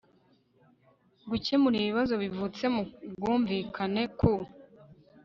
[1.29, 2.81] gukemura ibibazo bivutse mu
[3.13, 4.31] bwumvikane ku